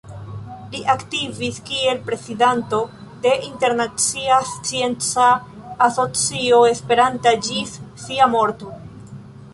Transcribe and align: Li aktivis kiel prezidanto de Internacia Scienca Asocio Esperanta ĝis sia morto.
Li 0.75 0.79
aktivis 0.93 1.59
kiel 1.67 1.99
prezidanto 2.07 2.79
de 3.25 3.33
Internacia 3.49 4.39
Scienca 4.55 5.29
Asocio 5.89 6.63
Esperanta 6.73 7.39
ĝis 7.49 7.79
sia 8.07 8.33
morto. 8.39 8.77